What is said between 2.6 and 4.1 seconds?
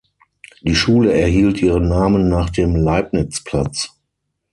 "Leibnizplatz".